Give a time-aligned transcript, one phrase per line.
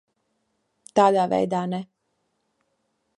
[0.99, 1.83] Tādā veidā ne.